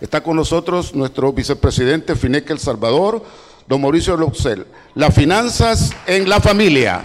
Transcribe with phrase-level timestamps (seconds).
[0.00, 3.22] Está con nosotros nuestro vicepresidente Fineque El Salvador,
[3.66, 4.66] don Mauricio Luxel.
[4.94, 7.02] Las finanzas en la familia.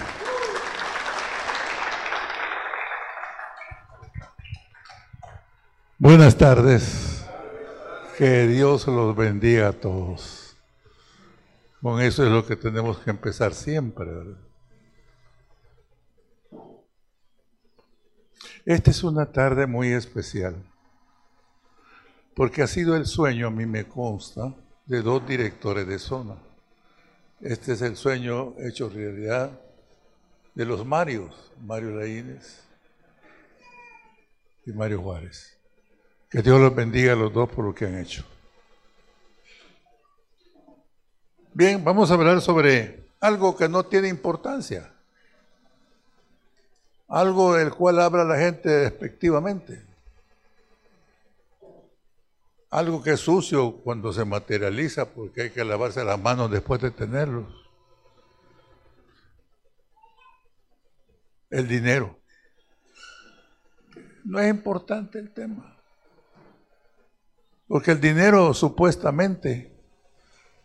[5.98, 7.26] Buenas tardes.
[8.18, 10.56] Que Dios los bendiga a todos.
[11.82, 14.10] Con eso es lo que tenemos que empezar siempre.
[18.66, 20.56] Esta es una tarde muy especial,
[22.36, 24.54] porque ha sido el sueño, a mí me consta,
[24.86, 26.36] de dos directores de zona.
[27.40, 29.52] Este es el sueño hecho realidad
[30.54, 32.62] de los Marios, Mario Laínez
[34.66, 35.58] y Mario Juárez.
[36.30, 38.26] Que Dios los bendiga a los dos por lo que han hecho.
[41.54, 44.92] Bien, vamos a hablar sobre algo que no tiene importancia.
[47.08, 49.85] Algo del cual habla la gente despectivamente.
[52.76, 56.92] Algo que es sucio cuando se materializa porque hay que lavarse las manos después de
[56.92, 57.46] tenerlos.
[61.50, 62.20] El dinero.
[64.26, 65.80] No es importante el tema.
[67.66, 69.74] Porque el dinero supuestamente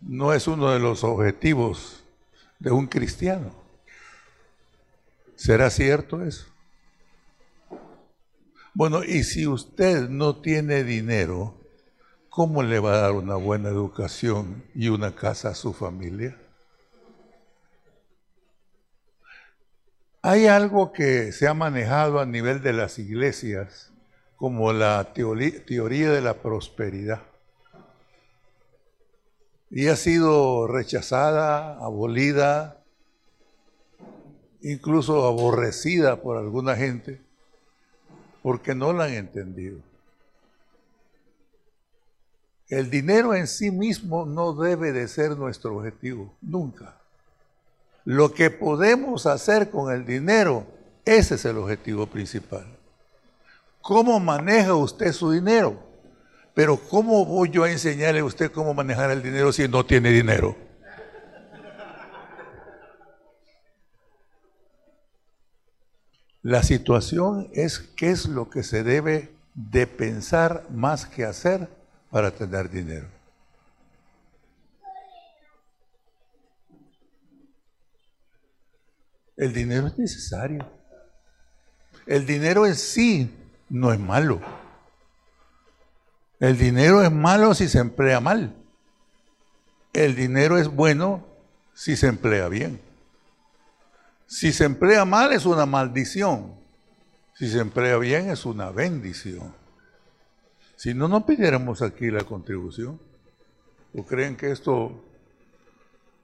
[0.01, 2.03] no es uno de los objetivos
[2.59, 3.55] de un cristiano.
[5.37, 6.47] ¿Será cierto eso?
[8.75, 11.60] Bueno, y si usted no tiene dinero,
[12.31, 16.39] ¿cómo le va a dar una buena educación y una casa a su familia?
[20.23, 23.91] Hay algo que se ha manejado a nivel de las iglesias
[24.37, 27.23] como la teoría de la prosperidad
[29.71, 32.83] y ha sido rechazada, abolida,
[34.63, 37.21] incluso aborrecida por alguna gente,
[38.43, 39.90] porque no la han entendido.
[42.71, 46.95] El dinero en sí mismo no debe de ser nuestro objetivo, nunca.
[48.05, 50.65] Lo que podemos hacer con el dinero,
[51.05, 52.65] ese es el objetivo principal.
[53.83, 55.83] ¿Cómo maneja usted su dinero?
[56.55, 60.11] Pero ¿cómo voy yo a enseñarle a usted cómo manejar el dinero si no tiene
[60.11, 60.57] dinero?
[66.43, 71.80] La situación es qué es lo que se debe de pensar más que hacer
[72.11, 73.09] para tener dinero.
[79.37, 80.71] El dinero es necesario.
[82.07, 83.35] El dinero en sí
[83.71, 84.41] no es malo.
[86.41, 88.55] El dinero es malo si se emplea mal.
[89.93, 91.27] El dinero es bueno
[91.73, 92.81] si se emplea bien.
[94.27, 96.55] Si se emplea mal es una maldición.
[97.35, 99.60] Si se emplea bien es una bendición.
[100.81, 102.99] Si no, no pidiéramos aquí la contribución.
[103.95, 105.05] ¿O creen que esto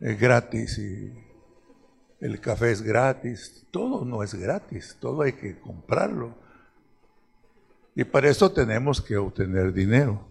[0.00, 1.12] es gratis y
[2.22, 3.66] el café es gratis?
[3.70, 6.34] Todo no es gratis, todo hay que comprarlo.
[7.94, 10.26] Y para eso tenemos que obtener dinero.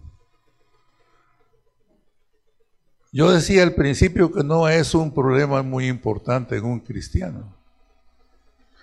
[3.12, 7.54] Yo decía al principio que no es un problema muy importante en un cristiano.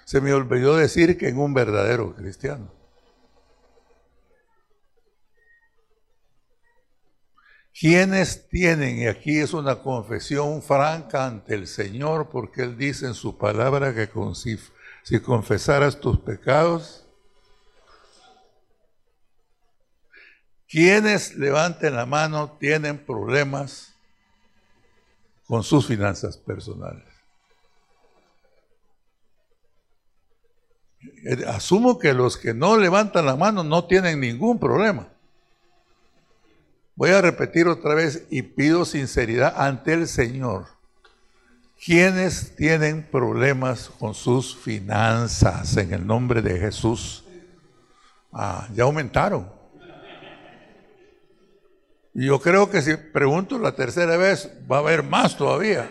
[0.06, 2.83] Se me olvidó decir que en un verdadero cristiano.
[7.78, 13.16] ¿Quiénes tienen, y aquí es una confesión franca ante el Señor, porque Él dice en
[13.16, 14.08] su palabra que
[15.04, 17.04] si confesaras tus pecados,
[20.68, 23.94] quienes levanten la mano tienen problemas
[25.48, 27.06] con sus finanzas personales.
[31.26, 35.13] Eh, asumo que los que no levantan la mano no tienen ningún problema.
[36.96, 40.68] Voy a repetir otra vez y pido sinceridad ante el Señor.
[41.84, 47.26] Quienes tienen problemas con sus finanzas en el nombre de Jesús?
[48.32, 49.52] Ah, ya aumentaron.
[52.14, 55.90] Y yo creo que si pregunto la tercera vez, va a haber más todavía.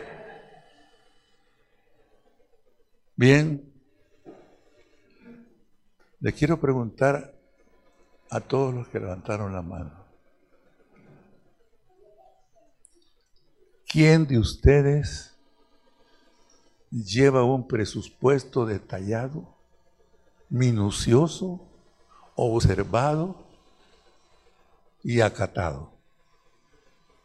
[3.17, 3.73] Bien,
[6.21, 7.35] le quiero preguntar
[8.31, 10.02] a todos los que levantaron la mano.
[13.93, 15.37] ¿Quién de ustedes
[16.91, 19.55] lleva un presupuesto detallado,
[20.49, 21.61] minucioso,
[22.35, 23.47] observado
[25.03, 25.93] y acatado?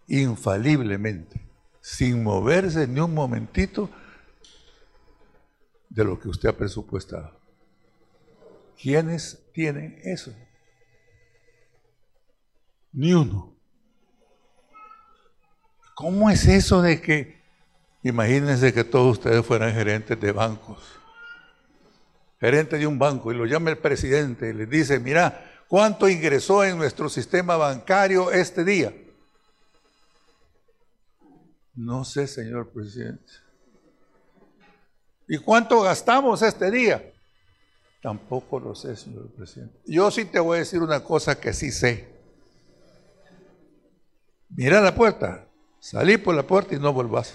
[0.08, 1.46] infaliblemente,
[1.82, 3.90] sin moverse ni un momentito
[5.90, 7.40] de lo que usted ha presupuestado.
[8.82, 10.34] ¿Quiénes tienen eso?
[12.94, 13.57] Ni uno.
[15.98, 17.42] ¿Cómo es eso de que,
[18.04, 20.84] imagínense que todos ustedes fueran gerentes de bancos,
[22.40, 26.64] gerente de un banco, y lo llama el presidente y les dice, mira, ¿cuánto ingresó
[26.64, 28.94] en nuestro sistema bancario este día?
[31.74, 33.32] No sé, señor presidente.
[35.28, 37.12] ¿Y cuánto gastamos este día?
[38.04, 39.80] Tampoco lo sé, señor presidente.
[39.88, 42.08] Yo sí te voy a decir una cosa que sí sé.
[44.50, 45.47] Mira la puerta,
[45.90, 47.34] salí por la puerta y no volvás.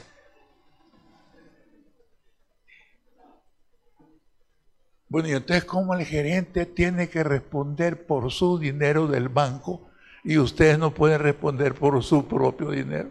[5.09, 9.89] Bueno, y entonces, ¿cómo el gerente tiene que responder por su dinero del banco
[10.23, 13.09] y ustedes no pueden responder por su propio dinero?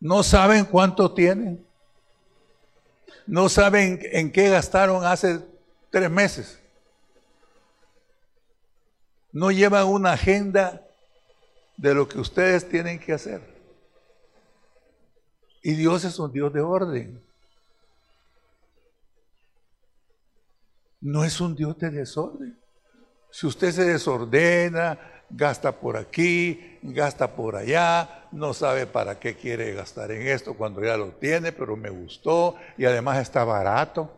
[0.00, 1.66] ¿No saben cuánto tienen?
[3.26, 5.40] ¿No saben en qué gastaron hace
[5.90, 6.58] tres meses?
[9.30, 10.87] ¿No llevan una agenda
[11.78, 13.40] de lo que ustedes tienen que hacer?
[15.62, 17.22] Y Dios es un Dios de orden.
[21.00, 22.58] No es un Dios de desorden.
[23.30, 24.98] Si usted se desordena,
[25.30, 30.82] gasta por aquí, gasta por allá, no sabe para qué quiere gastar en esto cuando
[30.82, 34.10] ya lo tiene, pero me gustó y además está barato.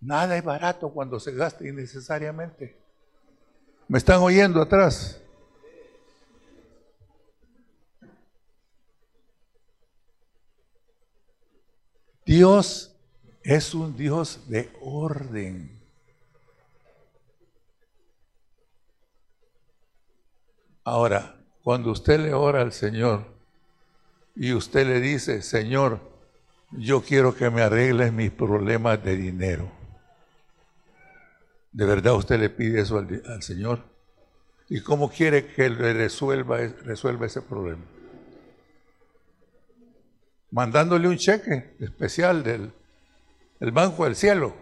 [0.00, 2.78] Nada es barato cuando se gasta innecesariamente.
[3.88, 5.20] ¿Me están oyendo atrás?
[12.30, 12.94] Dios
[13.42, 15.80] es un Dios de orden.
[20.84, 21.34] Ahora,
[21.64, 23.24] cuando usted le ora al Señor
[24.36, 25.98] y usted le dice, Señor,
[26.70, 29.68] yo quiero que me arregles mis problemas de dinero.
[31.72, 33.82] ¿De verdad usted le pide eso al, Señor?
[34.68, 37.82] ¿Y cómo quiere que le resuelva, resuelva ese problema?
[40.50, 42.72] Mandándole un cheque especial del
[43.60, 44.54] el Banco del Cielo.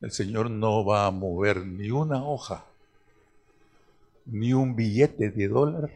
[0.00, 2.66] El Señor no va a mover ni una hoja
[4.26, 5.90] ni un billete de dólar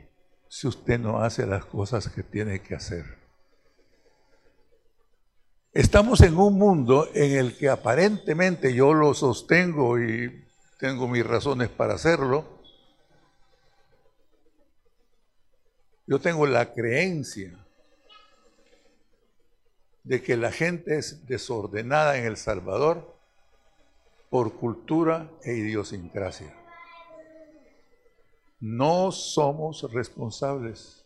[0.48, 3.04] si usted no hace las cosas que tiene que hacer.
[5.72, 10.44] Estamos en un mundo en el que aparentemente yo lo sostengo y
[10.78, 12.53] tengo mis razones para hacerlo.
[16.06, 17.58] Yo tengo la creencia
[20.02, 23.16] de que la gente es desordenada en El Salvador
[24.28, 26.54] por cultura e idiosincrasia.
[28.60, 31.04] No somos responsables.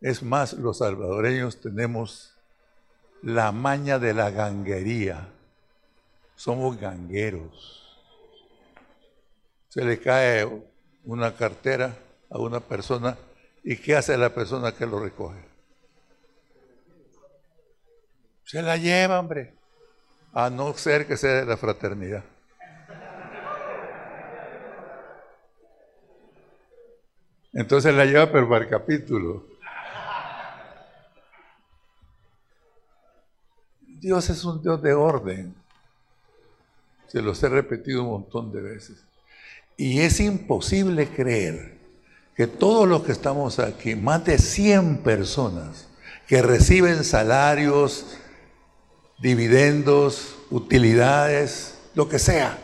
[0.00, 2.36] Es más, los salvadoreños tenemos
[3.22, 5.28] la maña de la ganguería.
[6.36, 8.00] Somos gangueros.
[9.68, 10.48] Se le cae
[11.04, 11.96] una cartera
[12.30, 13.16] a una persona
[13.64, 15.40] y ¿qué hace la persona que lo recoge?
[18.44, 19.54] Se la lleva, hombre,
[20.32, 22.24] a no ser que sea de la fraternidad.
[27.52, 29.46] Entonces la lleva pero para el capítulo.
[33.86, 35.54] Dios es un Dios de orden.
[37.06, 39.04] Se los he repetido un montón de veces.
[39.76, 41.81] Y es imposible creer
[42.36, 45.86] que todos los que estamos aquí, más de 100 personas
[46.26, 48.06] que reciben salarios,
[49.20, 52.58] dividendos, utilidades, lo que sea,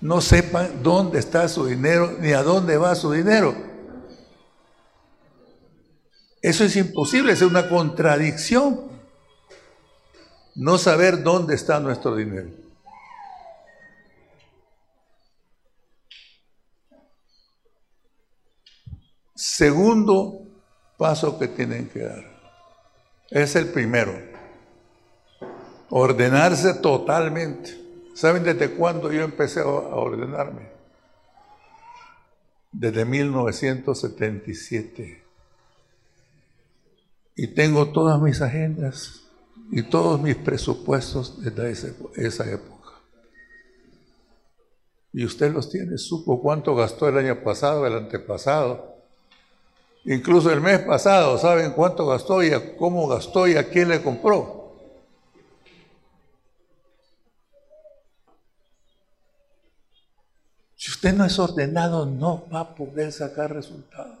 [0.00, 3.54] no sepan dónde está su dinero ni a dónde va su dinero.
[6.42, 8.82] Eso es imposible, es una contradicción.
[10.54, 12.65] No saber dónde está nuestro dinero.
[19.36, 20.40] Segundo
[20.96, 22.24] paso que tienen que dar.
[23.30, 24.12] Es el primero.
[25.90, 27.80] Ordenarse totalmente.
[28.14, 30.74] ¿Saben desde cuándo yo empecé a ordenarme?
[32.72, 35.26] Desde 1977
[37.36, 39.20] y tengo todas mis agendas
[39.70, 42.92] y todos mis presupuestos desde esa época.
[45.12, 48.95] Y usted los tiene, supo cuánto gastó el año pasado, el antepasado,
[50.06, 54.56] incluso el mes pasado, saben cuánto gastó y cómo gastó y a quién le compró.
[60.76, 64.18] Si usted no es ordenado, no va a poder sacar resultados.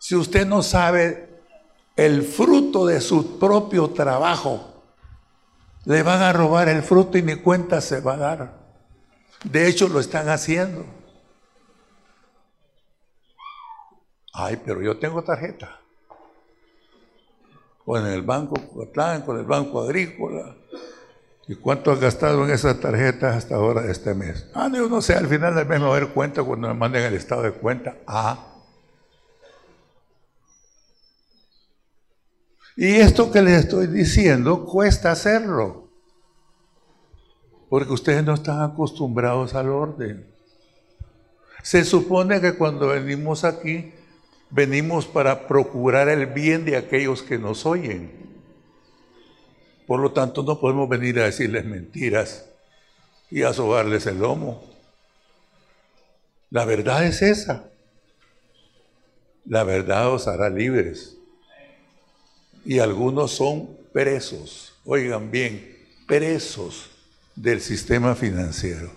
[0.00, 1.28] Si usted no sabe
[1.94, 4.82] el fruto de su propio trabajo,
[5.84, 8.60] le van a robar el fruto y ni cuenta se va a dar.
[9.44, 10.99] De hecho, lo están haciendo.
[14.42, 15.80] Ay, pero yo tengo tarjeta.
[17.84, 18.56] Con el banco
[19.26, 20.56] con el banco agrícola.
[21.46, 24.48] ¿Y cuánto has gastado en esas tarjetas hasta ahora de este mes?
[24.54, 26.74] Ah, no, no sé, al final del mes me voy a dar cuenta cuando me
[26.74, 27.96] manden el estado de cuenta.
[28.06, 28.46] Ah.
[32.76, 35.88] Y esto que les estoy diciendo cuesta hacerlo.
[37.68, 40.26] Porque ustedes no están acostumbrados al orden.
[41.62, 43.92] Se supone que cuando venimos aquí
[44.50, 48.10] venimos para procurar el bien de aquellos que nos oyen.
[49.86, 52.46] Por lo tanto, no podemos venir a decirles mentiras
[53.30, 54.64] y a sobarles el lomo.
[56.50, 57.70] La verdad es esa.
[59.44, 61.16] La verdad os hará libres.
[62.64, 65.76] Y algunos son presos, oigan bien,
[66.06, 66.90] presos
[67.34, 68.90] del sistema financiero.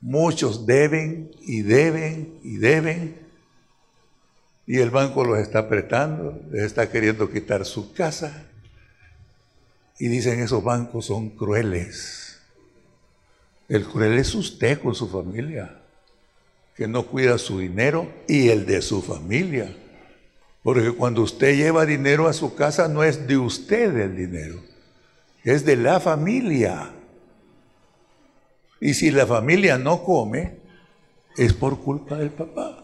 [0.00, 3.29] Muchos deben y deben y deben
[4.70, 8.44] y el banco los está apretando, les está queriendo quitar su casa.
[9.98, 12.38] Y dicen esos bancos son crueles.
[13.68, 15.76] El cruel es usted con su familia,
[16.76, 19.76] que no cuida su dinero y el de su familia.
[20.62, 24.62] Porque cuando usted lleva dinero a su casa no es de usted el dinero,
[25.42, 26.92] es de la familia.
[28.80, 30.58] Y si la familia no come,
[31.36, 32.79] es por culpa del papá.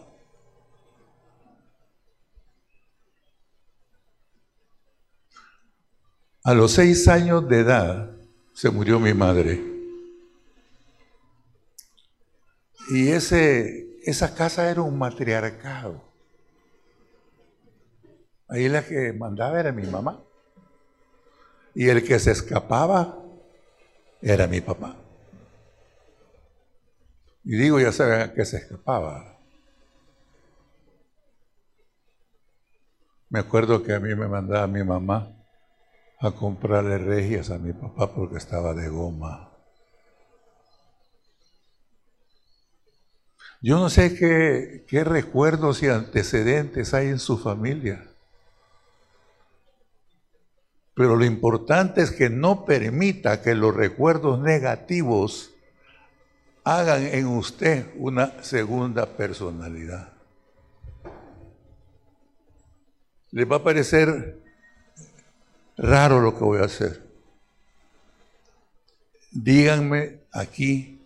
[6.47, 8.09] A los seis años de edad
[8.53, 9.61] se murió mi madre.
[12.89, 16.01] Y ese, esa casa era un matriarcado.
[18.47, 20.23] Ahí la que mandaba era mi mamá.
[21.75, 23.21] Y el que se escapaba
[24.21, 24.95] era mi papá.
[27.43, 29.37] Y digo, ya saben a qué se escapaba.
[33.27, 35.36] Me acuerdo que a mí me mandaba mi mamá
[36.19, 39.51] a comprarle regias a mi papá porque estaba de goma.
[43.61, 48.07] Yo no sé qué, qué recuerdos y antecedentes hay en su familia.
[50.93, 55.51] Pero lo importante es que no permita que los recuerdos negativos
[56.63, 60.13] hagan en usted una segunda personalidad.
[63.31, 64.46] Le va a parecer
[65.77, 67.07] raro lo que voy a hacer.
[69.31, 71.05] Díganme aquí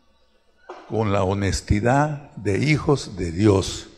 [0.88, 3.90] con la honestidad de hijos de Dios.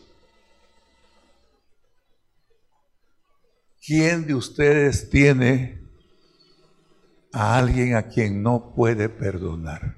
[3.85, 5.81] ¿Quién de ustedes tiene
[7.33, 9.97] a alguien a quien no puede perdonar?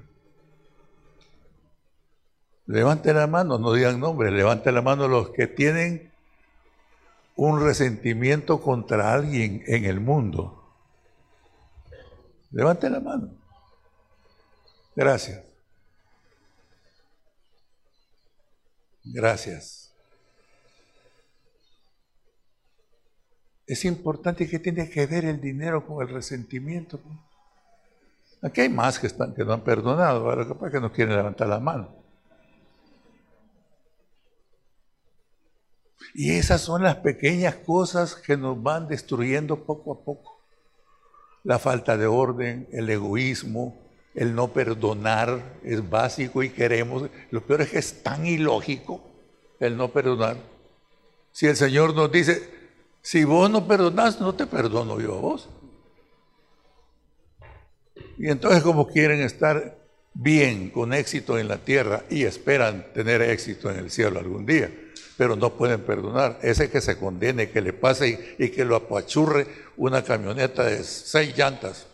[2.65, 6.11] Levante la mano, no digan nombre, levante la mano los que tienen
[7.35, 10.64] un resentimiento contra alguien en el mundo.
[12.51, 13.29] Levante la mano.
[14.95, 15.43] Gracias.
[19.03, 19.93] Gracias.
[23.67, 26.99] Es importante que tiene que ver el dinero con el resentimiento.
[28.41, 31.47] Aquí hay más que, están, que no han perdonado, pasa es que no quieren levantar
[31.47, 31.95] la mano.
[36.13, 40.34] Y esas son las pequeñas cosas que nos van destruyendo poco a poco
[41.45, 43.79] la falta de orden, el egoísmo,
[44.15, 47.09] el no perdonar es básico y queremos.
[47.29, 49.01] Lo peor es que es tan ilógico
[49.59, 50.37] el no perdonar.
[51.31, 52.49] Si el Señor nos dice,
[53.01, 55.49] si vos no perdonás, no te perdono yo a vos.
[58.17, 59.77] Y entonces como quieren estar
[60.15, 64.71] bien, con éxito en la tierra y esperan tener éxito en el cielo algún día
[65.17, 66.39] pero no pueden perdonar.
[66.41, 71.35] Ese que se condene, que le pase y, que lo apachurre una camioneta de seis
[71.37, 71.87] llantas.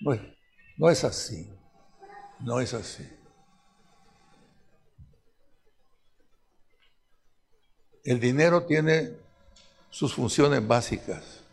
[0.00, 0.22] Bueno,
[0.76, 1.48] no es así,
[2.40, 3.08] no es así.
[8.04, 9.12] El dinero tiene
[9.90, 11.44] sus funciones básicas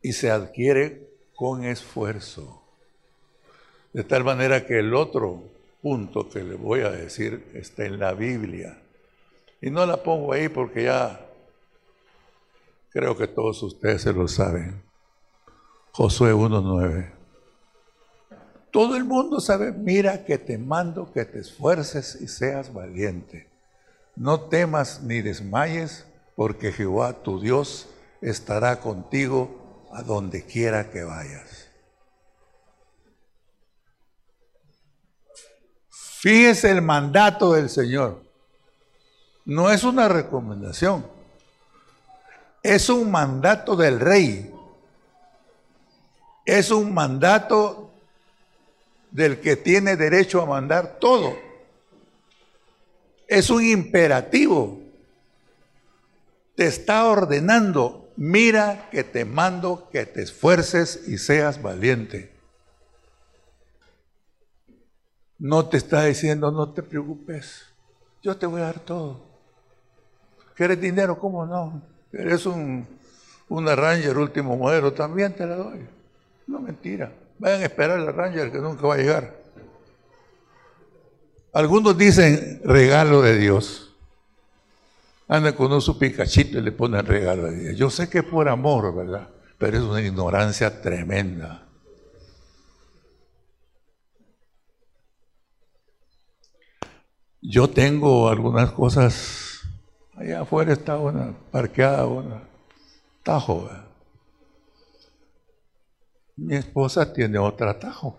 [0.00, 2.63] y se adquiere con esfuerzo.
[3.94, 5.44] De tal manera que el otro
[5.80, 8.76] punto que le voy a decir está en la Biblia.
[9.62, 11.24] Y no la pongo ahí porque ya
[12.90, 14.82] creo que todos ustedes se lo saben.
[15.92, 17.12] Josué 1.9.
[18.72, 23.48] Todo el mundo sabe, mira que te mando que te esfuerces y seas valiente.
[24.16, 27.88] No temas ni desmayes, porque Jehová tu Dios
[28.20, 31.63] estará contigo a donde quiera que vayas.
[36.24, 38.22] Fíjese el mandato del Señor.
[39.44, 41.06] No es una recomendación.
[42.62, 44.50] Es un mandato del rey.
[46.46, 47.90] Es un mandato
[49.10, 51.36] del que tiene derecho a mandar todo.
[53.28, 54.80] Es un imperativo.
[56.54, 62.33] Te está ordenando, mira que te mando que te esfuerces y seas valiente.
[65.38, 67.66] No te está diciendo, no te preocupes,
[68.22, 69.20] yo te voy a dar todo.
[70.54, 71.18] ¿Quieres dinero?
[71.18, 71.82] ¿Cómo no?
[72.12, 72.86] ¿Eres un,
[73.48, 74.92] una Ranger último modelo?
[74.92, 75.86] También te la doy.
[76.46, 77.12] No, mentira.
[77.38, 79.34] Vayan a esperar la Ranger que nunca va a llegar.
[81.52, 83.94] Algunos dicen regalo de Dios.
[85.26, 87.76] Anda con un su picachito y le ponen regalo de Dios.
[87.76, 89.28] Yo sé que es por amor, ¿verdad?
[89.58, 91.63] Pero es una ignorancia tremenda.
[97.46, 99.60] Yo tengo algunas cosas,
[100.16, 102.40] allá afuera está una parqueada, una
[103.22, 103.68] tajo.
[106.36, 108.16] Mi esposa tiene otra tajo.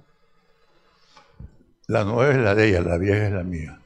[1.88, 3.79] La nueva es la de ella, la vieja es la mía.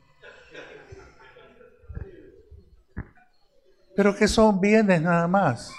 [3.96, 5.72] Pero que son bienes nada más.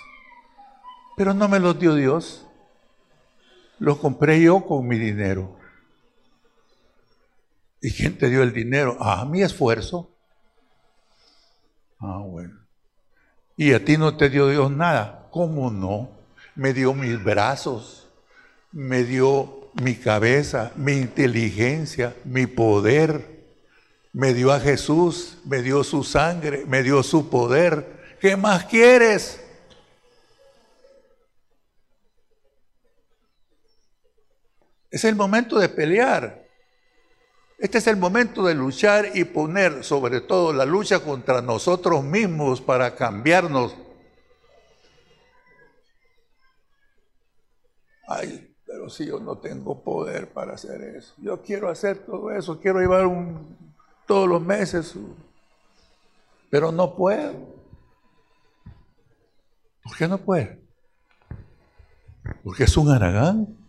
[1.19, 2.47] Pero no me los dio Dios.
[3.79, 5.60] Los compré yo con mi dinero.
[7.80, 8.96] ¿Y quién te dio el dinero?
[9.00, 10.14] Ah, mi esfuerzo.
[11.99, 12.58] Ah, bueno.
[13.56, 15.28] ¿Y a ti no te dio Dios nada?
[15.30, 16.10] ¿Cómo no?
[16.54, 18.08] Me dio mis brazos,
[18.72, 23.40] me dio mi cabeza, mi inteligencia, mi poder.
[24.12, 28.16] Me dio a Jesús, me dio su sangre, me dio su poder.
[28.20, 29.40] ¿Qué más quieres?
[34.90, 36.49] Es el momento de pelear.
[37.61, 42.59] Este es el momento de luchar y poner sobre todo la lucha contra nosotros mismos
[42.59, 43.77] para cambiarnos.
[48.09, 51.12] Ay, pero si yo no tengo poder para hacer eso.
[51.18, 53.07] Yo quiero hacer todo eso, quiero llevar
[54.07, 54.94] todos los meses,
[56.49, 57.35] pero no puedo.
[59.83, 60.64] ¿Por qué no puede?
[62.42, 63.60] Porque es un aragán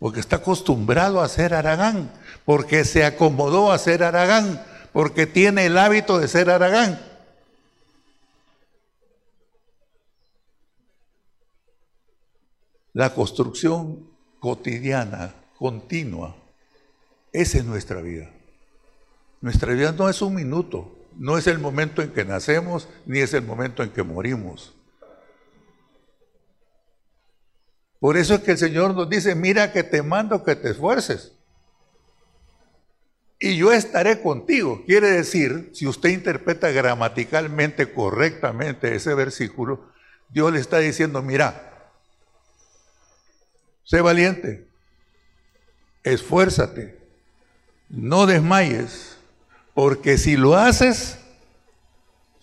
[0.00, 2.10] porque está acostumbrado a ser Aragán,
[2.46, 6.98] porque se acomodó a ser Aragán, porque tiene el hábito de ser Aragán.
[12.94, 14.08] La construcción
[14.40, 16.34] cotidiana, continua,
[17.30, 18.30] esa es nuestra vida.
[19.42, 23.34] Nuestra vida no es un minuto, no es el momento en que nacemos, ni es
[23.34, 24.74] el momento en que morimos.
[28.00, 31.32] Por eso es que el Señor nos dice, mira que te mando que te esfuerces.
[33.38, 34.82] Y yo estaré contigo.
[34.86, 39.90] Quiere decir, si usted interpreta gramaticalmente correctamente ese versículo,
[40.30, 41.90] Dios le está diciendo, mira,
[43.84, 44.66] sé valiente,
[46.02, 46.98] esfuérzate,
[47.88, 49.18] no desmayes,
[49.74, 51.18] porque si lo haces,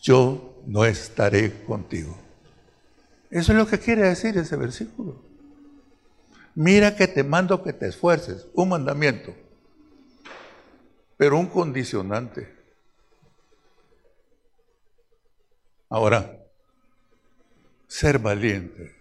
[0.02, 2.18] yo no estaré contigo.
[3.30, 5.27] Eso es lo que quiere decir ese versículo.
[6.60, 9.32] Mira que te mando que te esfuerces, un mandamiento,
[11.16, 12.52] pero un condicionante.
[15.88, 16.36] Ahora,
[17.88, 18.96] ser valiente,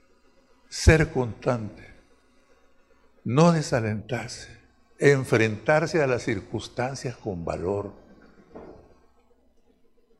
[0.68, 1.94] ser constante,
[3.24, 4.54] no desalentarse,
[4.98, 7.94] enfrentarse a las circunstancias con valor.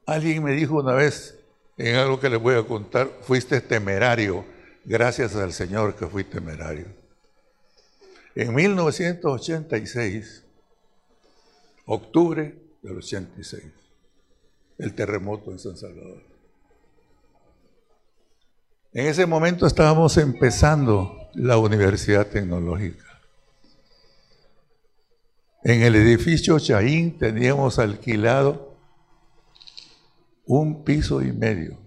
[0.07, 1.39] Alguien me dijo una vez,
[1.77, 4.47] en algo que les voy a contar, fuiste temerario,
[4.87, 7.06] gracias al Señor que fui temerario.
[8.37, 10.45] En 1986,
[11.87, 13.65] octubre del 86,
[14.77, 16.23] el terremoto en San Salvador.
[18.93, 23.07] En ese momento estábamos empezando la Universidad Tecnológica.
[25.65, 28.77] En el edificio Chaín teníamos alquilado
[30.45, 31.79] un piso y medio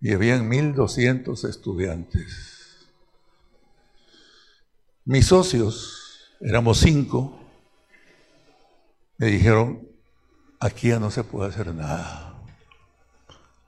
[0.00, 2.55] y habían 1.200 estudiantes.
[5.06, 7.38] Mis socios, éramos cinco,
[9.18, 9.86] me dijeron,
[10.58, 12.34] aquí ya no se puede hacer nada.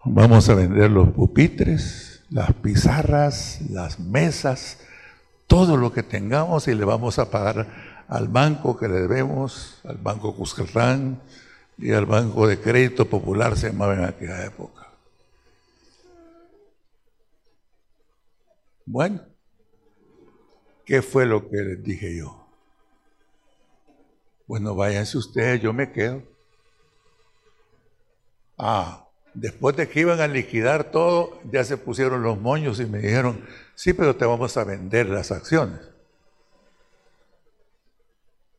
[0.03, 4.81] Vamos a vender los pupitres, las pizarras, las mesas,
[5.47, 7.69] todo lo que tengamos y le vamos a pagar
[8.09, 11.23] al banco que le debemos, al Banco Cuscatlán
[11.79, 14.89] y al Banco de Crédito Popular, se llamaba en aquella época.
[18.85, 19.21] Bueno,
[20.89, 22.47] ¿qué fue lo que les dije yo?
[24.47, 26.23] Bueno, váyanse ustedes, yo me quedo.
[28.57, 33.01] Ah, después de que iban a liquidar todo, ya se pusieron los moños y me
[33.01, 35.81] dijeron, sí, pero te vamos a vender las acciones.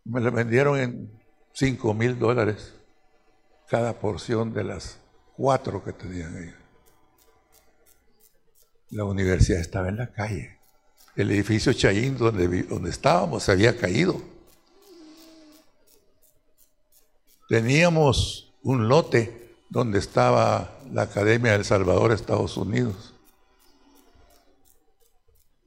[0.05, 1.11] Me las vendieron en
[1.53, 2.75] 5 mil dólares
[3.67, 4.99] cada porción de las
[5.35, 6.53] cuatro que tenían ahí.
[8.91, 10.59] La universidad estaba en la calle.
[11.19, 14.21] El edificio Chayín donde, donde estábamos se había caído.
[17.49, 23.13] Teníamos un lote donde estaba la Academia del Salvador, Estados Unidos.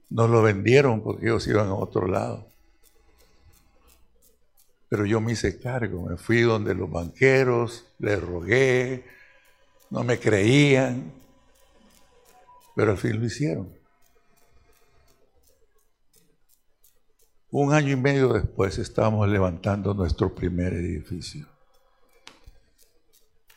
[0.09, 2.47] Nos lo vendieron porque ellos iban a otro lado.
[4.89, 9.05] Pero yo me hice cargo, me fui donde los banqueros, les rogué,
[9.91, 11.13] no me creían,
[12.75, 13.82] pero al fin lo hicieron.
[17.55, 21.45] Un año y medio después estábamos levantando nuestro primer edificio.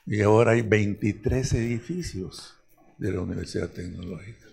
[0.04, 2.59] Y ahora hay 23 edificios
[2.98, 4.48] de la Universidad Tecnológica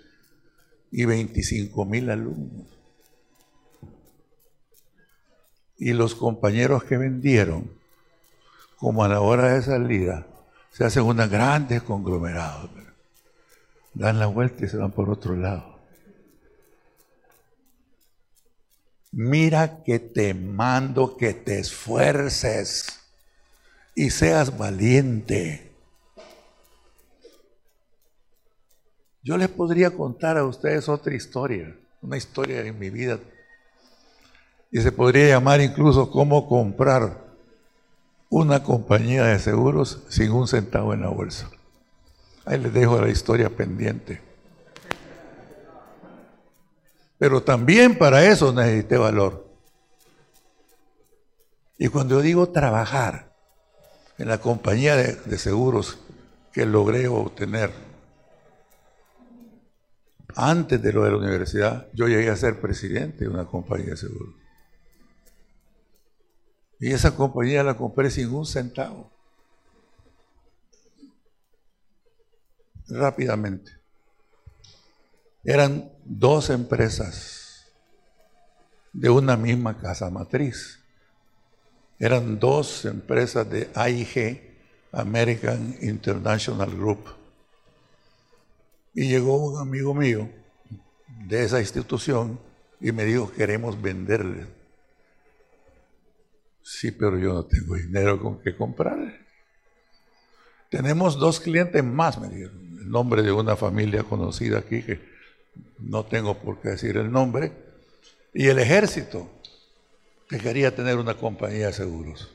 [0.91, 2.67] y 25 mil alumnos.
[5.75, 7.69] Y los compañeros que vendieron,
[8.77, 10.25] como a la hora de salida,
[10.71, 12.69] se hacen unos grandes conglomerados.
[13.93, 15.72] Dan la vuelta y se van por otro lado.
[19.15, 22.99] Mira que te mando que te esfuerces
[23.93, 25.71] y seas valiente.
[29.21, 33.19] Yo les podría contar a ustedes otra historia, una historia de mi vida.
[34.71, 37.23] Y se podría llamar incluso cómo comprar
[38.29, 41.51] una compañía de seguros sin un centavo en la bolsa.
[42.45, 44.32] Ahí les dejo la historia pendiente.
[47.23, 49.47] Pero también para eso necesité valor.
[51.77, 53.33] Y cuando yo digo trabajar,
[54.17, 55.99] en la compañía de, seguros
[56.51, 57.71] que logré obtener.
[60.35, 63.97] Antes de lo de la universidad, yo llegué a ser presidente de una compañía de
[63.97, 64.35] seguros.
[66.77, 69.09] Y esa compañía la compré sin un centavo.
[72.89, 73.71] Rápidamente.
[75.45, 77.71] Eran dos empresas
[78.91, 80.79] de una misma casa matriz.
[81.99, 84.53] Eran dos empresas de AIG,
[84.91, 87.05] American International Group.
[88.93, 90.29] Y llegó un amigo mío
[91.27, 92.39] de esa institución
[92.79, 94.45] y me dijo, queremos venderle.
[96.61, 99.19] Sí, pero yo no tengo dinero con qué comprarle.
[100.69, 102.77] Tenemos dos clientes más, me dijeron.
[102.79, 105.12] El nombre de una familia conocida aquí que
[105.79, 107.51] no tengo por qué decir el nombre.
[108.33, 109.29] Y el ejército
[110.27, 112.31] que quería tener una compañía de seguros.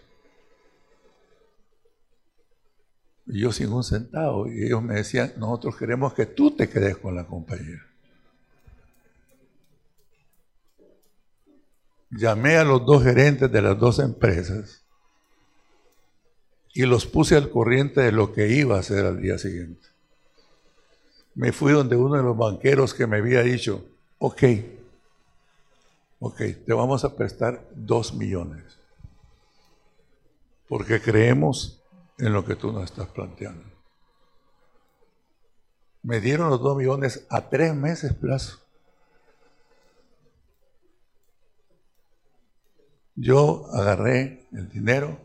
[3.27, 4.47] Y yo sin un centavo.
[4.47, 7.85] Y ellos me decían, nosotros queremos que tú te quedes con la compañía.
[12.11, 14.83] Llamé a los dos gerentes de las dos empresas
[16.73, 19.88] y los puse al corriente de lo que iba a hacer al día siguiente.
[21.39, 23.87] Me fui donde uno de los banqueros que me había dicho,
[24.19, 24.43] ok,
[26.19, 28.77] ok, te vamos a prestar dos millones,
[30.69, 31.81] porque creemos
[32.19, 33.63] en lo que tú nos estás planteando.
[36.03, 38.59] Me dieron los dos millones a tres meses plazo.
[43.15, 45.21] Yo agarré el dinero,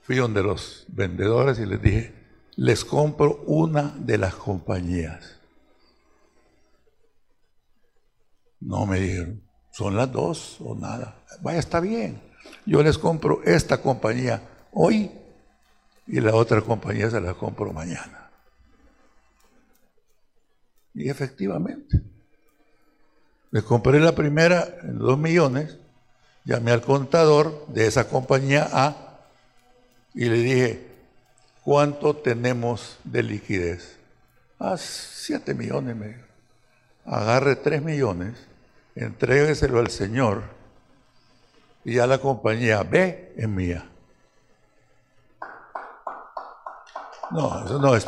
[0.00, 2.15] fui donde los vendedores y les dije,
[2.56, 5.36] les compro una de las compañías.
[8.60, 11.22] No me dijeron, son las dos o nada.
[11.42, 12.20] Vaya, está bien.
[12.64, 14.42] Yo les compro esta compañía
[14.72, 15.10] hoy
[16.06, 18.30] y la otra compañía se la compro mañana.
[20.94, 22.00] Y efectivamente,
[23.50, 25.76] les compré la primera en dos millones,
[26.44, 29.20] llamé al contador de esa compañía A
[30.14, 30.95] y le dije,
[31.66, 33.98] ¿cuánto tenemos de liquidez?
[34.60, 36.24] Ah, siete millones, me
[37.04, 38.36] Agarre tres millones
[38.94, 40.44] entrégueselo al Señor
[41.84, 43.90] y ya la compañía B es mía.
[47.32, 48.06] No, eso no es.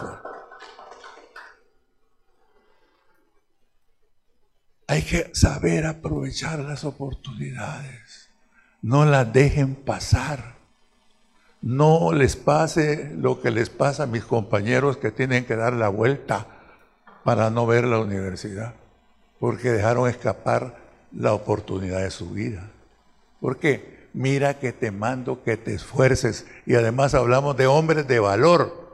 [4.86, 8.30] Hay que saber aprovechar las oportunidades.
[8.82, 10.57] No las dejen pasar.
[11.60, 15.88] No les pase lo que les pasa a mis compañeros que tienen que dar la
[15.88, 16.46] vuelta
[17.24, 18.74] para no ver la universidad.
[19.40, 20.74] porque dejaron escapar
[21.12, 22.70] la oportunidad de su vida.
[23.40, 24.08] ¿Por qué?
[24.12, 26.46] Mira que te mando que te esfuerces.
[26.66, 28.88] Y además hablamos de hombres de valor.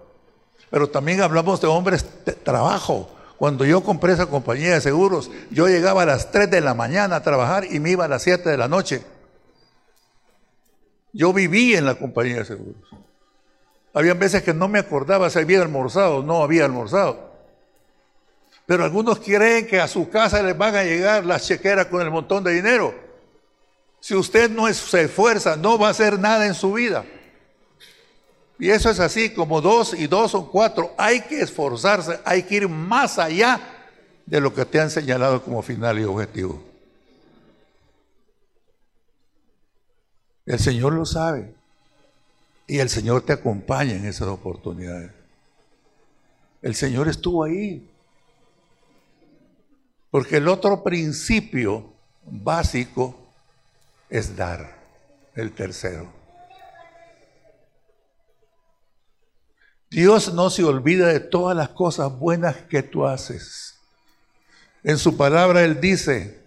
[0.70, 3.08] Pero también hablamos de hombres de trabajo.
[3.38, 7.16] Cuando yo compré esa compañía de seguros, yo llegaba a las 3 de la mañana
[7.16, 9.02] a trabajar y me iba a las 7 de la noche.
[11.14, 12.90] Yo viví en la compañía de seguros.
[13.94, 17.32] Había veces que no me acordaba si había almorzado o no había almorzado.
[18.66, 22.10] Pero algunos creen que a su casa les van a llegar las chequeras con el
[22.10, 22.92] montón de dinero.
[24.00, 27.04] Si usted no se esfuerza, no va a hacer nada en su vida.
[28.58, 30.92] Y eso es así, como dos y dos son cuatro.
[30.98, 33.60] Hay que esforzarse, hay que ir más allá
[34.26, 36.73] de lo que te han señalado como final y objetivo.
[40.46, 41.54] El Señor lo sabe.
[42.66, 45.10] Y el Señor te acompaña en esas oportunidades.
[46.62, 47.90] El Señor estuvo ahí.
[50.10, 51.92] Porque el otro principio
[52.24, 53.18] básico
[54.08, 54.78] es dar,
[55.34, 56.08] el tercero.
[59.90, 63.78] Dios no se olvida de todas las cosas buenas que tú haces.
[64.82, 66.43] En su palabra Él dice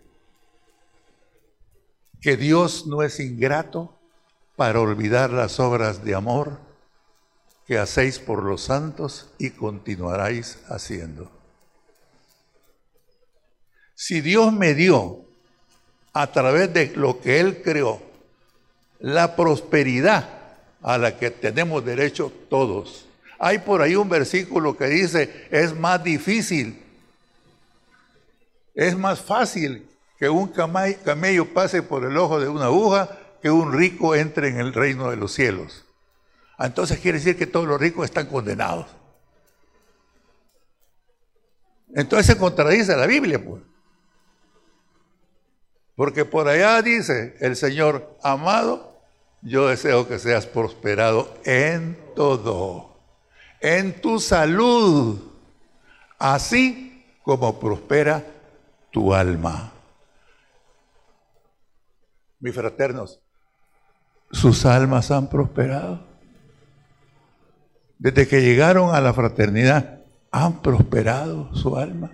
[2.22, 3.98] que Dios no es ingrato
[4.56, 6.60] para olvidar las obras de amor
[7.66, 11.32] que hacéis por los santos y continuaréis haciendo.
[13.94, 15.26] Si Dios me dio
[16.14, 18.02] a través de lo que Él creó
[19.00, 20.38] la prosperidad
[20.82, 23.06] a la que tenemos derecho todos.
[23.40, 26.82] Hay por ahí un versículo que dice, es más difícil,
[28.74, 33.10] es más fácil que un camello pase por el ojo de una aguja
[33.42, 35.86] que un rico entre en el reino de los cielos.
[36.58, 38.88] Entonces quiere decir que todos los ricos están condenados.
[41.94, 43.62] Entonces se contradice la Biblia, pues.
[45.96, 49.00] Porque por allá dice el Señor, amado,
[49.42, 53.00] yo deseo que seas prosperado en todo,
[53.62, 55.20] en tu salud,
[56.20, 58.24] así como prospera
[58.92, 59.74] tu alma.
[62.40, 63.20] Mis fraternos,
[64.32, 66.06] sus almas han prosperado.
[67.98, 72.12] Desde que llegaron a la fraternidad, han prosperado su alma.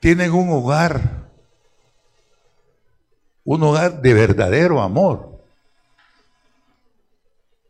[0.00, 1.28] Tienen un hogar,
[3.44, 5.42] un hogar de verdadero amor.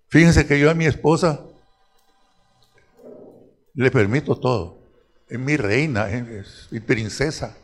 [0.09, 1.41] Fíjense que yo a mi esposa
[3.75, 4.79] le permito todo.
[5.29, 7.57] Es mi reina, es mi princesa.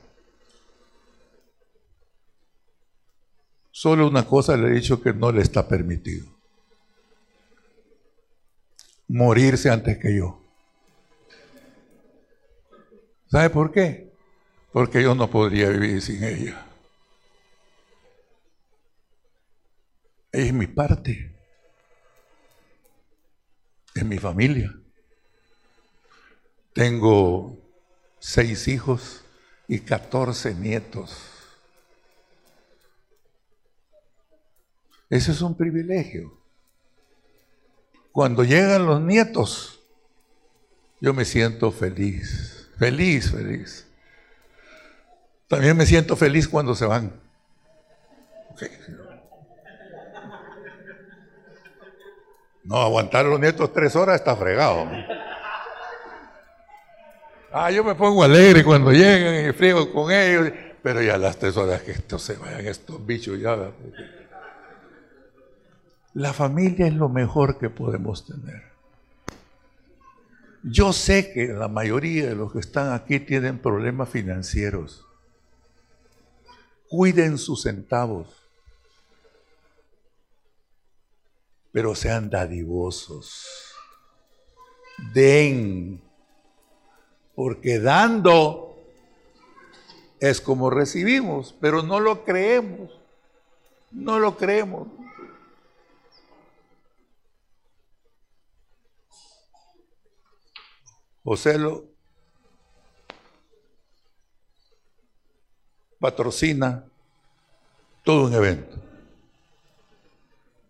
[3.79, 6.27] Solo una cosa le he dicho que no le está permitido.
[9.09, 10.43] Morirse antes que yo.
[13.27, 14.15] ¿Sabe por qué?
[14.73, 16.67] Porque yo no podría vivir sin ella.
[20.33, 21.37] Es mi parte.
[23.95, 24.75] Es mi familia.
[26.73, 27.59] Tengo
[28.21, 29.23] seis hijos
[29.69, 31.36] y catorce nietos.
[35.09, 36.37] Ese es un privilegio.
[38.13, 39.81] Cuando llegan los nietos,
[41.01, 43.87] yo me siento feliz, feliz, feliz.
[45.49, 47.13] También me siento feliz cuando se van.
[52.65, 54.89] No, aguantar los nietos tres horas está fregado.
[57.53, 60.51] Ah, yo me pongo alegre cuando llegan y friego con ellos,
[60.83, 63.71] pero ya las tres horas que estos se vayan, estos bichos ya.
[66.17, 68.63] La familia es lo mejor que podemos tener.
[70.63, 75.05] Yo sé que la mayoría de los que están aquí tienen problemas financieros.
[76.89, 78.29] Cuiden sus centavos,
[81.71, 83.75] pero sean dadivosos.
[85.13, 86.01] Den,
[87.35, 88.79] porque dando
[90.19, 92.91] es como recibimos, pero no lo creemos.
[93.93, 94.89] No lo creemos.
[101.27, 101.85] José lo
[105.99, 106.85] patrocina
[108.05, 108.77] todo un evento.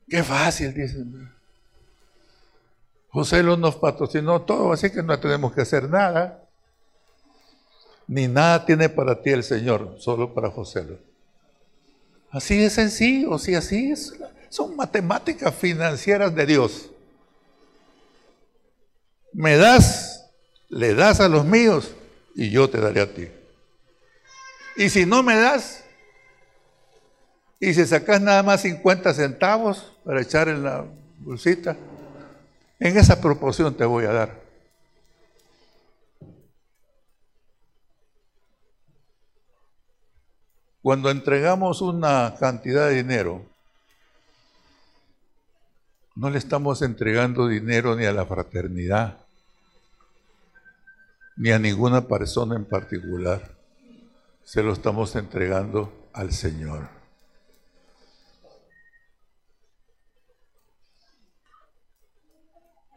[0.09, 1.31] Qué fácil, dicen.
[3.11, 6.43] José lo nos patrocinó todo, así que no tenemos que hacer nada.
[8.07, 10.87] Ni nada tiene para ti el Señor, solo para José.
[12.31, 14.15] Así es sencillo, sí, así es.
[14.49, 16.91] Son matemáticas financieras de Dios.
[19.35, 20.16] Me das
[20.77, 21.95] le das a los míos
[22.35, 23.29] y yo te daré a ti.
[24.77, 25.85] Y si no me das,
[27.59, 30.85] y si sacas nada más 50 centavos para echar en la
[31.19, 31.79] bolsita,
[32.79, 34.43] en esa proporción te voy a dar.
[40.83, 43.47] Cuando entregamos una cantidad de dinero,
[46.15, 49.26] no le estamos entregando dinero ni a la fraternidad,
[51.37, 53.57] ni a ninguna persona en particular.
[54.43, 56.89] Se lo estamos entregando al Señor.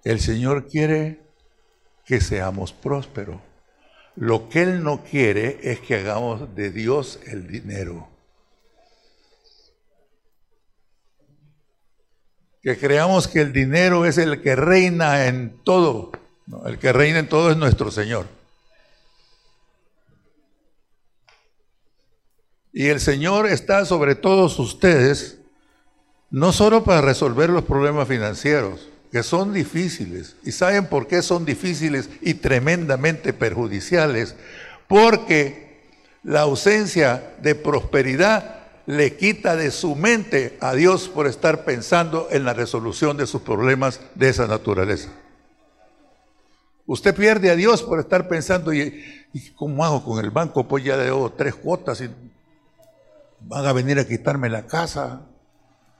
[0.03, 1.19] El Señor quiere
[2.05, 3.41] que seamos prósperos.
[4.15, 8.07] Lo que Él no quiere es que hagamos de Dios el dinero.
[12.61, 16.11] Que creamos que el dinero es el que reina en todo.
[16.65, 18.25] El que reina en todo es nuestro Señor.
[22.71, 25.39] Y el Señor está sobre todos ustedes,
[26.29, 30.35] no solo para resolver los problemas financieros, que son difíciles.
[30.43, 34.35] ¿Y saben por qué son difíciles y tremendamente perjudiciales?
[34.87, 35.87] Porque
[36.23, 42.43] la ausencia de prosperidad le quita de su mente a Dios por estar pensando en
[42.43, 45.09] la resolución de sus problemas de esa naturaleza.
[46.89, 48.99] Usted pierde a Dios por estar pensando, ¿y,
[49.55, 50.67] cómo hago con el banco?
[50.67, 52.09] Pues ya debo tres cuotas y
[53.41, 55.21] van a venir a quitarme la casa.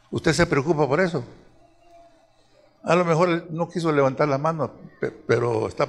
[0.10, 1.23] ¿Usted se preocupa por eso?
[2.82, 4.71] A lo mejor no quiso levantar la mano,
[5.28, 5.88] pero está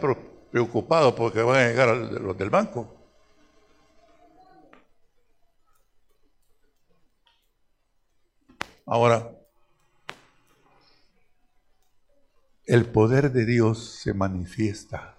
[0.50, 2.94] preocupado porque van a llegar los del banco.
[8.84, 9.30] Ahora,
[12.70, 15.16] el poder de Dios se manifiesta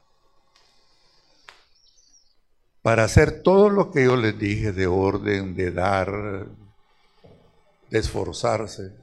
[2.82, 6.48] para hacer todo lo que yo les dije de orden, de dar,
[7.90, 8.94] de esforzarse.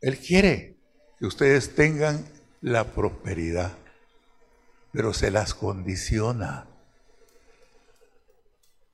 [0.00, 0.76] Él quiere
[1.18, 2.24] que ustedes tengan
[2.60, 3.72] la prosperidad,
[4.92, 6.68] pero se las condiciona.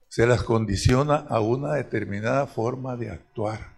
[0.09, 3.78] Se las condiciona a una determinada forma de actuar.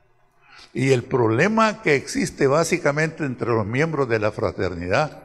[0.73, 5.25] Y el problema que existe básicamente entre los miembros de la fraternidad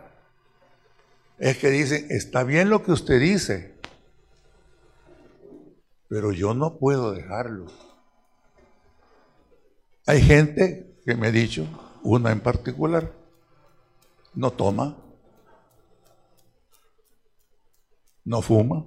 [1.38, 3.76] es que dicen, está bien lo que usted dice,
[6.08, 7.68] pero yo no puedo dejarlo.
[10.08, 11.68] Hay gente que me ha dicho,
[12.04, 13.12] una en particular,
[14.34, 14.98] no toma,
[18.24, 18.86] no fuma,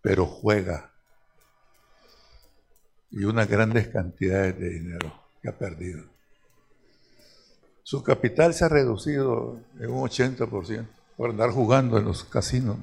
[0.00, 0.93] pero juega.
[3.16, 6.04] Y unas grandes cantidades de dinero que ha perdido.
[7.82, 12.76] Su capital se ha reducido en un 80% por andar jugando en los casinos.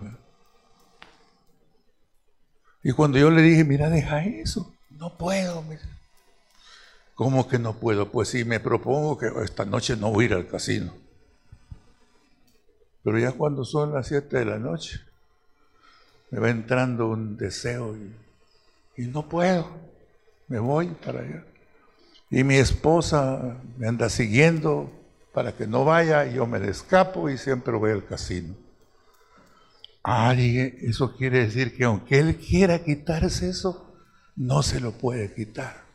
[2.84, 5.63] Y cuando yo le dije, mira, deja eso, no puedo.
[7.13, 8.12] ¿Cómo que no puedo?
[8.12, 10.94] Pues sí, me propongo que esta noche no voy ir al casino.
[13.04, 15.02] Pero ya cuando son las 7 de la noche,
[16.30, 17.96] me va entrando un deseo
[18.98, 19.67] y, no puedo.
[20.52, 21.46] Me voy para allá.
[22.30, 24.92] Y mi esposa me anda siguiendo
[25.34, 28.54] para que no vaya, y yo me escapo y siempre voy al casino.
[30.04, 33.96] Ah, eso quiere decir que aunque él quiera quitarse eso,
[34.36, 35.86] no se lo puede quitar.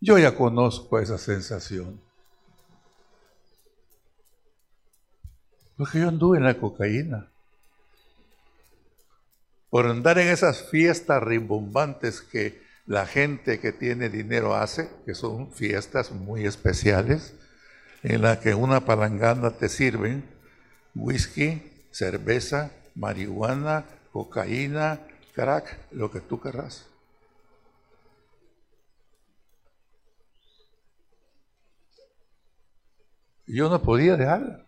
[0.00, 2.00] Yo ya conozco esa sensación.
[5.76, 7.31] Porque yo anduve en la cocaína.
[9.72, 15.50] Por andar en esas fiestas rimbombantes que la gente que tiene dinero hace, que son
[15.50, 17.32] fiestas muy especiales,
[18.02, 20.24] en las que una palangana te sirven
[20.94, 25.00] whisky, cerveza, marihuana, cocaína,
[25.34, 26.84] crack, lo que tú querrás.
[33.46, 34.66] Yo no podía dejarla.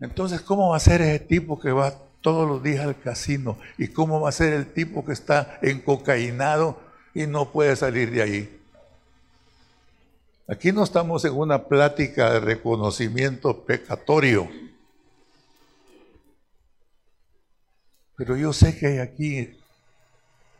[0.00, 3.58] Entonces, ¿cómo va a ser ese tipo que va todos los días al casino?
[3.76, 6.80] ¿Y cómo va a ser el tipo que está encocainado
[7.14, 8.60] y no puede salir de ahí?
[10.48, 14.48] Aquí no estamos en una plática de reconocimiento pecatorio.
[18.16, 19.56] Pero yo sé que hay aquí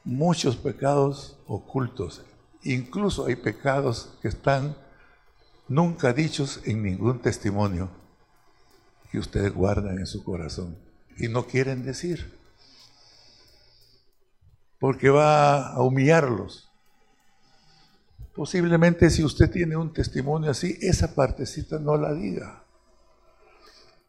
[0.05, 2.23] muchos pecados ocultos
[2.63, 4.77] Incluso hay pecados que están
[5.67, 7.89] nunca dichos en ningún testimonio
[9.11, 10.77] que ustedes guardan en su corazón
[11.17, 12.39] y no quieren decir.
[14.79, 16.71] Porque va a humillarlos.
[18.35, 22.65] Posiblemente si usted tiene un testimonio así, esa partecita no la diga.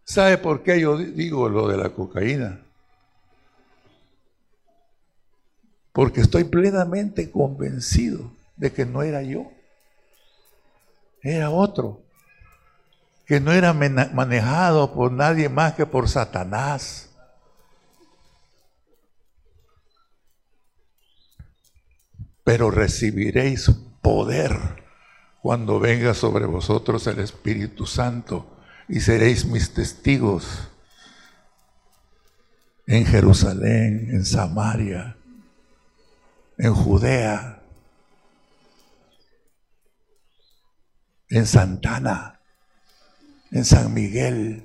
[0.04, 2.62] ¿Sabe por qué yo digo lo de la cocaína?
[5.92, 9.52] Porque estoy plenamente convencido de que no era yo,
[11.22, 12.02] era otro,
[13.26, 17.10] que no era manejado por nadie más que por Satanás.
[22.44, 23.70] Pero recibiréis
[24.02, 24.84] poder
[25.42, 28.58] cuando venga sobre vosotros el Espíritu Santo
[28.88, 30.68] y seréis mis testigos
[32.86, 35.16] en Jerusalén, en Samaria,
[36.58, 37.62] en Judea,
[41.30, 42.41] en Santana,
[43.52, 44.64] en San Miguel,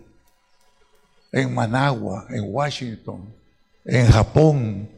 [1.33, 3.35] en Managua, en Washington,
[3.85, 4.89] en Japón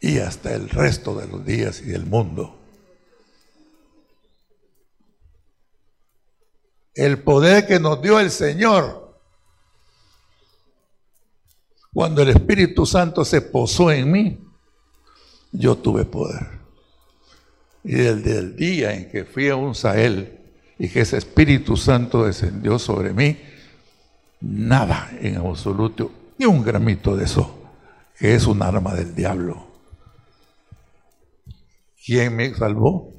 [0.00, 2.58] y hasta el resto de los días y del mundo.
[6.94, 9.06] El poder que nos dio el Señor
[11.92, 14.38] cuando el Espíritu Santo se posó en mí,
[15.50, 16.46] yo tuve poder.
[17.82, 20.35] Y desde el día en que fui a un Sahel
[20.78, 23.38] y que ese Espíritu Santo descendió sobre mí,
[24.40, 27.62] nada en absoluto, ni un gramito de eso,
[28.18, 29.66] que es un arma del diablo.
[32.04, 33.12] ¿Quién me salvó?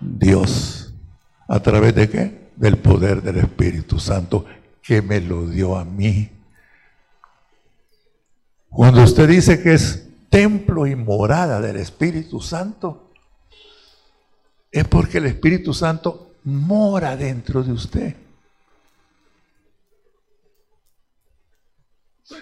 [0.00, 0.92] Dios.
[1.46, 2.50] ¿A través de qué?
[2.56, 4.46] Del poder del Espíritu Santo
[4.82, 6.30] que me lo dio a mí.
[8.68, 13.03] Cuando usted dice que es templo y morada del Espíritu Santo,
[14.74, 18.16] es porque el Espíritu Santo mora dentro de usted.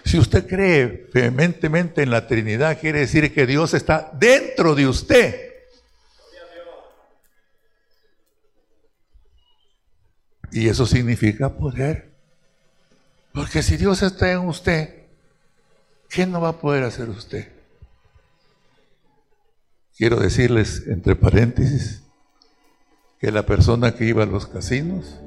[0.03, 5.53] Si usted cree vehementemente en la Trinidad, quiere decir que Dios está dentro de usted.
[10.51, 12.15] Y eso significa poder.
[13.31, 15.03] Porque si Dios está en usted,
[16.09, 17.51] ¿qué no va a poder hacer usted?
[19.95, 22.02] Quiero decirles, entre paréntesis,
[23.23, 25.21] que la persona que iba a los casinos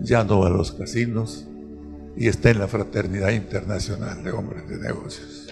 [0.00, 1.46] ya no va a los casinos
[2.14, 5.46] y está en la Fraternidad Internacional de Hombres de Negocios.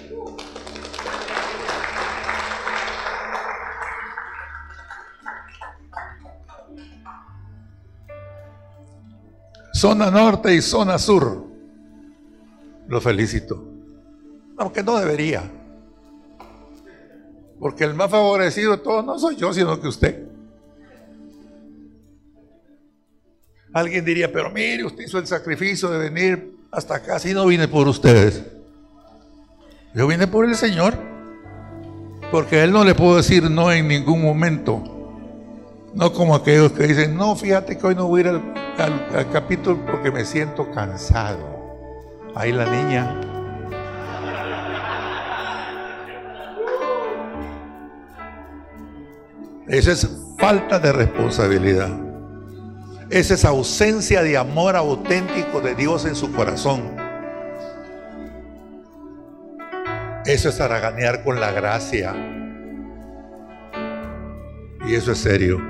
[9.73, 11.47] Zona norte y zona sur.
[12.89, 13.65] Lo felicito.
[14.59, 15.51] Aunque no debería.
[17.59, 20.36] Porque el más favorecido de todos no soy yo, sino que usted.
[23.77, 27.69] Alguien diría, pero mire, usted hizo el sacrificio de venir hasta acá, si no vine
[27.69, 28.43] por ustedes.
[29.93, 30.95] Yo vine por el Señor,
[32.31, 34.83] porque a Él no le puedo decir no en ningún momento.
[35.93, 38.29] No como aquellos que dicen, no, fíjate que hoy no voy a ir
[38.79, 41.47] al, al capítulo porque me siento cansado.
[42.35, 43.21] Ahí la niña.
[49.69, 50.09] Esa es
[50.39, 52.06] falta de responsabilidad
[53.11, 56.97] es esa ausencia de amor auténtico de Dios en su corazón.
[60.25, 62.15] Eso es haraganear con la gracia.
[64.87, 65.61] Y eso es serio.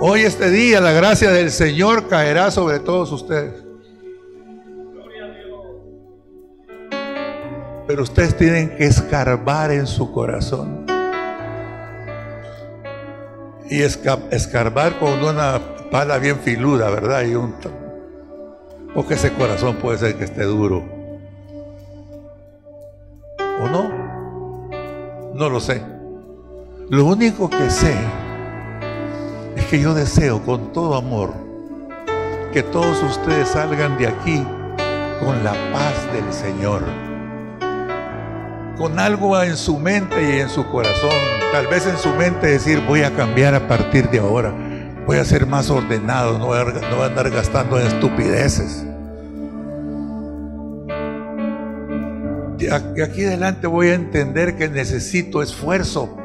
[0.00, 3.64] Hoy este día la gracia del Señor caerá sobre todos ustedes.
[7.86, 10.83] Pero ustedes tienen que escarbar en su corazón
[13.70, 15.60] y escarbar con una
[15.90, 17.22] pala bien filuda, ¿verdad?
[17.22, 17.54] Y un,
[18.94, 20.84] porque ese corazón puede ser que esté duro.
[23.62, 24.70] ¿O no?
[25.34, 25.82] No lo sé.
[26.90, 27.96] Lo único que sé
[29.56, 31.32] es que yo deseo con todo amor
[32.52, 34.44] que todos ustedes salgan de aquí
[35.20, 36.82] con la paz del Señor
[38.76, 41.33] con algo en su mente y en su corazón.
[41.54, 44.52] Tal vez en su mente decir, voy a cambiar a partir de ahora.
[45.06, 48.84] Voy a ser más ordenado, no voy a, andar gastando en estupideces.
[52.58, 56.16] De aquí adelante voy a entender que necesito esfuerzo.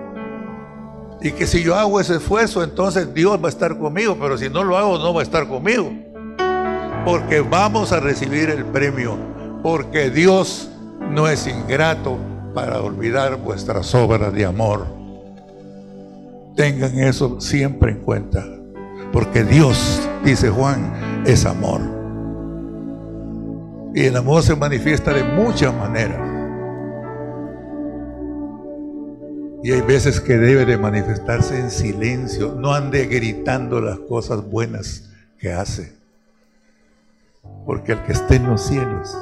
[1.22, 4.18] Y que si yo hago ese esfuerzo, entonces Dios va a estar conmigo.
[4.20, 5.94] Pero si no lo hago, no va a estar conmigo.
[7.06, 9.16] Porque vamos a recibir el premio.
[9.62, 10.72] Porque Dios
[11.12, 12.18] no es ingrato
[12.56, 14.99] para olvidar vuestras obras de amor.
[16.60, 18.46] Tengan eso siempre en cuenta,
[19.14, 21.80] porque Dios, dice Juan, es amor.
[23.96, 26.20] Y el amor se manifiesta de muchas maneras.
[29.64, 35.10] Y hay veces que debe de manifestarse en silencio, no ande gritando las cosas buenas
[35.38, 35.94] que hace.
[37.66, 39.18] Porque el que esté en los cielos,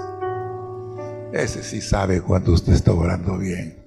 [1.34, 3.78] ese sí sabe cuando usted está orando bien.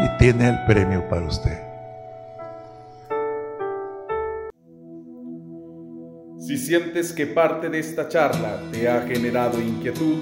[0.00, 1.71] Y tiene el premio para usted.
[6.44, 10.18] Si sientes que parte de esta charla te ha generado inquietud,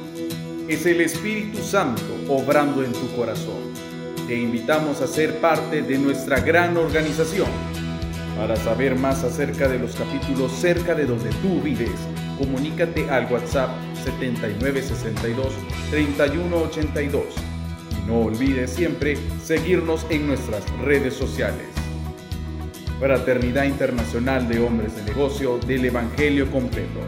[0.68, 3.72] es el Espíritu Santo obrando en tu corazón.
[4.28, 7.48] Te invitamos a ser parte de nuestra gran organización.
[8.36, 11.98] Para saber más acerca de los capítulos cerca de donde tú vives,
[12.38, 13.70] comunícate al WhatsApp
[15.90, 17.22] 7962-3182.
[17.98, 21.79] Y no olvides siempre seguirnos en nuestras redes sociales.
[23.00, 27.00] Fraternidad Internacional de Hombres de Negocio del Evangelio Completo.